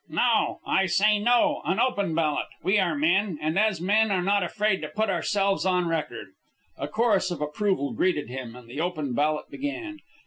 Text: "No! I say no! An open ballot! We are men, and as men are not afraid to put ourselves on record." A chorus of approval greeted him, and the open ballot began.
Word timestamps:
"No! 0.09 0.61
I 0.65 0.87
say 0.87 1.19
no! 1.19 1.61
An 1.63 1.79
open 1.79 2.15
ballot! 2.15 2.47
We 2.63 2.79
are 2.79 2.95
men, 2.97 3.37
and 3.39 3.59
as 3.59 3.79
men 3.79 4.09
are 4.09 4.23
not 4.23 4.41
afraid 4.41 4.81
to 4.81 4.87
put 4.87 5.11
ourselves 5.11 5.63
on 5.63 5.87
record." 5.87 6.29
A 6.75 6.87
chorus 6.87 7.29
of 7.29 7.39
approval 7.39 7.93
greeted 7.93 8.27
him, 8.27 8.55
and 8.55 8.67
the 8.67 8.81
open 8.81 9.13
ballot 9.13 9.51
began. 9.51 9.99